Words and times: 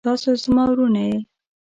تاسو 0.07 0.29
زما 0.43 0.63
وروڼه 0.69 1.03
يې. 1.09 1.17